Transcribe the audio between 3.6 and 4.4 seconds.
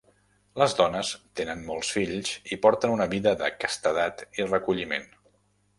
castedat